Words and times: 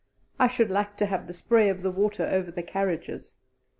I 0.39 0.47
should 0.47 0.71
like 0.71 0.97
to 0.97 1.05
have 1.05 1.27
the 1.27 1.33
spray 1.33 1.69
of 1.69 1.83
the 1.83 1.91
water 1.91 2.25
over 2.25 2.49
the 2.49 2.63
carriages." 2.63 3.35